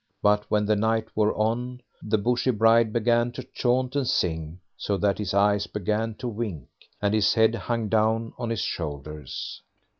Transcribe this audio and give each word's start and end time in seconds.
But 0.23 0.49
when 0.49 0.65
the 0.65 0.75
night 0.75 1.09
wore 1.15 1.31
on, 1.37 1.79
the 2.01 2.17
Bushy 2.17 2.49
Bride 2.49 2.91
began 2.91 3.31
to 3.33 3.43
chaunt 3.43 3.95
and 3.95 4.07
sing, 4.07 4.59
so 4.75 4.97
that 4.97 5.19
his 5.19 5.31
eyes 5.35 5.67
began 5.67 6.15
to 6.15 6.27
wink, 6.27 6.67
and 7.03 7.13
his 7.13 7.35
head 7.35 7.53
hung 7.53 7.87
down 7.87 8.33
on 8.39 8.49
his 8.49 8.61
shoulders. 8.61 9.61